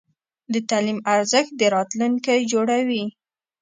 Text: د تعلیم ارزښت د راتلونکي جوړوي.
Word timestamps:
د 0.53 0.55
تعلیم 0.69 0.99
ارزښت 1.15 1.51
د 1.57 1.61
راتلونکي 1.75 2.37
جوړوي. 2.51 3.03